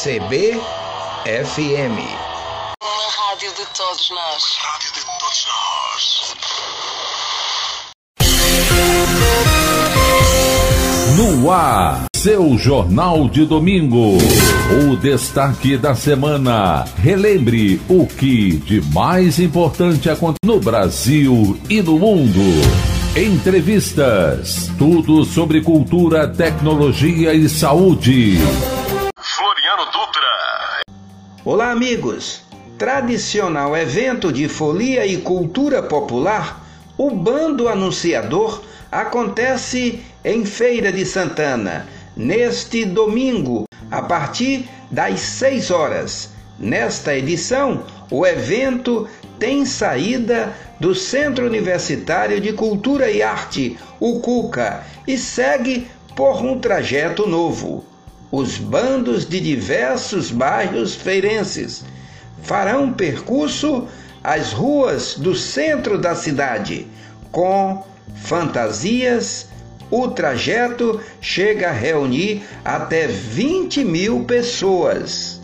[0.00, 0.60] CBFM.
[2.80, 4.44] Uma rádio de todos nós.
[4.60, 6.36] Rádio de todos nós.
[11.16, 14.18] No ar, seu Jornal de Domingo.
[14.88, 16.84] O destaque da semana.
[16.98, 22.38] Relembre o que de mais importante acontece no Brasil e no mundo.
[23.16, 24.70] Entrevistas.
[24.78, 28.38] Tudo sobre cultura, tecnologia e saúde.
[31.50, 32.42] Olá, amigos.
[32.76, 36.62] Tradicional evento de folia e cultura popular,
[36.98, 38.62] o Bando Anunciador
[38.92, 46.28] acontece em Feira de Santana, neste domingo, a partir das 6 horas.
[46.58, 49.08] Nesta edição, o evento
[49.38, 56.58] tem saída do Centro Universitário de Cultura e Arte, o CUCA, e segue por um
[56.58, 57.86] trajeto novo.
[58.30, 61.82] Os bandos de diversos bairros feirenses
[62.42, 63.88] farão percurso
[64.22, 66.86] às ruas do centro da cidade,
[67.32, 67.84] com
[68.16, 69.48] fantasias.
[69.90, 75.40] O trajeto chega a reunir até 20 mil pessoas.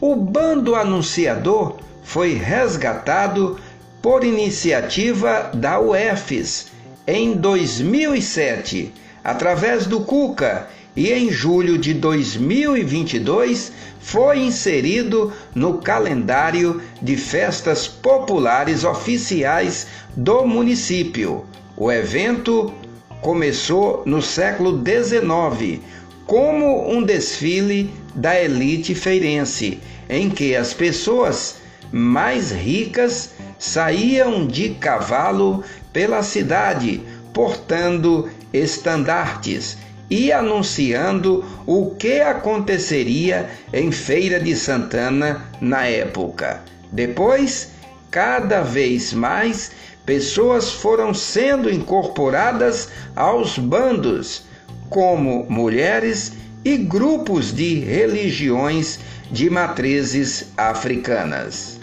[0.00, 3.58] O bando anunciador foi resgatado
[4.00, 6.68] por iniciativa da UFES
[7.06, 17.16] em 2007, através do CUCA, e em julho de 2022 foi inserido no calendário de
[17.16, 21.44] festas populares oficiais do município.
[21.76, 22.72] O evento
[23.20, 25.80] começou no século XIX
[26.26, 31.56] como um desfile da elite feirense, em que as pessoas
[31.90, 39.76] mais ricas saíam de cavalo pela cidade, portando estandartes
[40.10, 46.62] e anunciando o que aconteceria em Feira de Santana na época.
[46.92, 47.70] Depois,
[48.10, 49.72] cada vez mais
[50.04, 54.44] pessoas foram sendo incorporadas aos bandos,
[54.88, 56.32] como mulheres
[56.64, 59.00] e grupos de religiões
[59.30, 61.80] de matrizes africanas.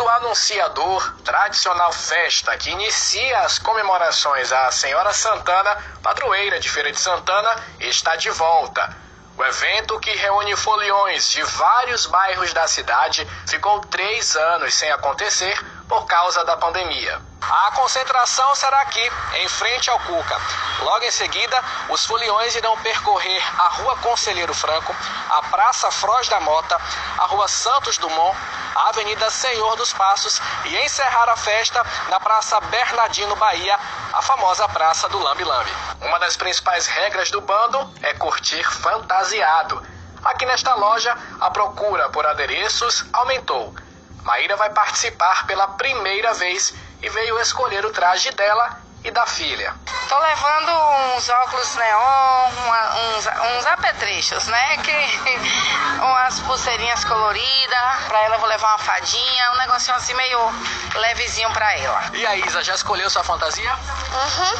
[0.00, 6.90] O bando anunciador, tradicional festa que inicia as comemorações à Senhora Santana, padroeira de Feira
[6.90, 8.96] de Santana, está de volta.
[9.36, 15.58] O evento, que reúne foliões de vários bairros da cidade, ficou três anos sem acontecer
[15.90, 17.20] por causa da pandemia.
[17.42, 20.40] A concentração será aqui, em frente ao Cuca.
[20.82, 24.94] Logo em seguida, os foliões irão percorrer a Rua Conselheiro Franco,
[25.30, 26.80] a Praça Froz da Mota,
[27.18, 28.38] a Rua Santos Dumont,
[28.76, 33.76] a Avenida Senhor dos Passos e encerrar a festa na Praça Bernardino Bahia,
[34.12, 35.72] a famosa Praça do Lambi Lambi.
[36.02, 39.84] Uma das principais regras do bando é curtir fantasiado.
[40.24, 43.74] Aqui nesta loja, a procura por adereços aumentou.
[44.24, 49.74] Maíra vai participar pela primeira vez e veio escolher o traje dela e da filha.
[50.10, 50.72] Tô levando
[51.14, 53.26] uns óculos neon, uma, uns,
[53.56, 54.76] uns apetrechos, né?
[54.78, 54.90] Que,
[56.02, 58.04] umas pulseirinhas coloridas.
[58.08, 60.40] Pra ela eu vou levar uma fadinha, um negocinho assim meio
[60.96, 62.02] levezinho pra ela.
[62.12, 63.72] E a Isa, já escolheu sua fantasia?
[63.72, 64.54] Uhum.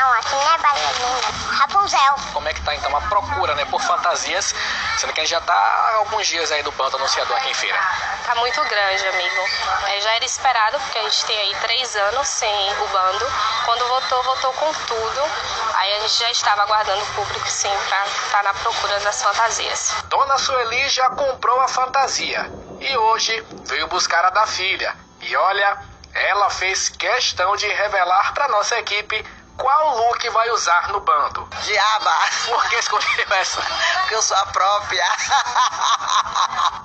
[0.00, 1.58] Não, aqui não é bailarina.
[1.58, 2.14] Rapunzel.
[2.32, 4.54] Como é que tá então a procura, né, por fantasias?
[4.96, 7.54] Sendo que a gente já tá há alguns dias aí do bando anunciador aqui em
[7.54, 7.78] feira.
[8.24, 9.48] Tá muito grande, amigo.
[9.88, 13.26] É, já era esperado, porque a gente tem aí três anos sem o bando.
[13.66, 15.22] Quando voltou, voltou com tudo.
[15.74, 19.94] Aí a gente já estava aguardando o público, sim, pra estar na procura das fantasias.
[20.04, 24.94] Dona Sueli já comprou a fantasia e hoje veio buscar a da filha.
[25.20, 25.78] E olha,
[26.14, 29.24] ela fez questão de revelar para nossa equipe
[29.56, 31.46] qual look vai usar no bando.
[31.64, 32.14] Diaba,
[32.46, 33.60] Por que escolheu essa?
[34.00, 35.04] porque eu sou a própria.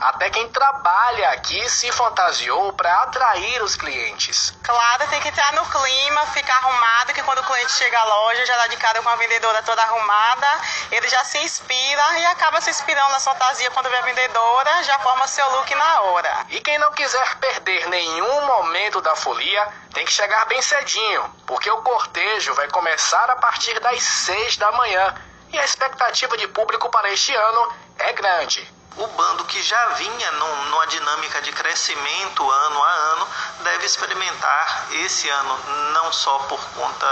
[0.05, 4.53] Até quem trabalha aqui se fantasiou para atrair os clientes.
[4.61, 8.45] Claro, tem que entrar no clima, ficar arrumado, que quando o cliente chega à loja,
[8.45, 10.47] já dá de cara com a vendedora toda arrumada,
[10.91, 14.99] ele já se inspira e acaba se inspirando na fantasia quando vê a vendedora, já
[14.99, 16.45] forma seu look na hora.
[16.49, 21.71] E quem não quiser perder nenhum momento da folia, tem que chegar bem cedinho, porque
[21.71, 25.15] o cortejo vai começar a partir das 6 da manhã.
[25.51, 28.75] E a expectativa de público para este ano é grande.
[28.97, 33.27] O bando que já vinha num- numa dinâmica de crescimento ano a ano
[33.59, 35.59] deve experimentar esse ano,
[35.93, 37.05] não só por conta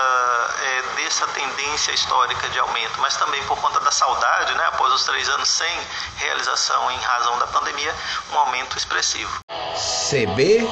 [0.61, 5.03] é, dessa tendência histórica de aumento, mas também por conta da saudade, né, após os
[5.03, 5.87] três anos sem
[6.17, 7.93] realização em razão da pandemia,
[8.31, 9.39] um aumento expressivo.
[9.75, 10.63] CBFM.